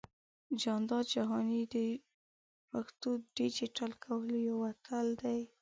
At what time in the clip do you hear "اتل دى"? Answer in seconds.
4.71-5.39